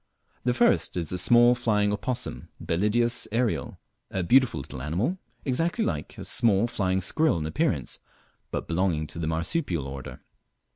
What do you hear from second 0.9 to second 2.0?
is the small flying